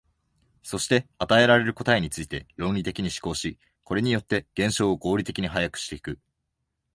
[0.63, 6.19] そして与えられる答えについて論理的に思考し、これによって現象を合理的に把握してゆく。